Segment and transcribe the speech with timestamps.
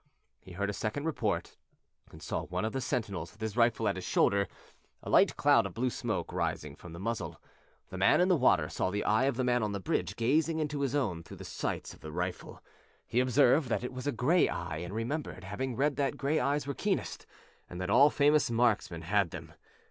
[0.39, 1.57] He heard a second report,
[2.11, 4.47] and saw one of the sentinels with his rifle at his shoulder,
[5.03, 7.39] a light cloud of blue smoke rising from the muzzle.
[7.89, 10.57] The man in the water saw the eye of the man on the bridge gazing
[10.57, 12.63] into his own through the sights of the rifle.
[13.05, 16.65] He observed that it was a gray eye and remembered having read that gray eyes
[16.65, 17.27] were keenest,
[17.69, 19.53] and that all famous markmen had them.